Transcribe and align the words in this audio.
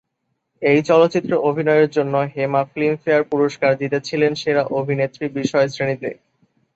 এই 0.61 0.79
চলচ্চিত্রে 0.89 1.35
অভিনয়ের 1.49 1.89
জন্য 1.89 2.13
হেমা 2.33 2.61
ফিল্মফেয়ার 2.71 3.23
পুরস্কার 3.31 3.71
জিতেছিলেন 3.81 4.31
সেরা 4.41 4.63
অভিনেত্রী 4.79 5.25
বিষয়শ্রেণীতে। 5.39 6.09